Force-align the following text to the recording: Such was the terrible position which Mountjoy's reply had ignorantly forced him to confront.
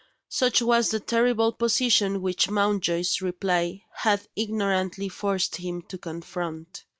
Such 0.29 0.63
was 0.63 0.89
the 0.89 0.99
terrible 0.99 1.51
position 1.51 2.23
which 2.23 2.49
Mountjoy's 2.49 3.21
reply 3.21 3.83
had 3.97 4.27
ignorantly 4.35 5.09
forced 5.09 5.57
him 5.57 5.83
to 5.89 5.99
confront. 5.99 6.85